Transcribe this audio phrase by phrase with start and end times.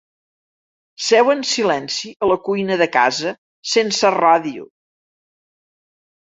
[1.07, 3.35] Seu en silenci a la cuina de casa,
[3.75, 4.67] sense ràdio.